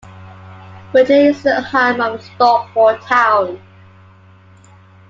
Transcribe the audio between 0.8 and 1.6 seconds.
Woodley is